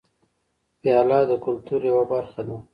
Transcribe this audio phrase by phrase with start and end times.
[0.81, 2.57] پیاله د کلتور یوه برخه ده.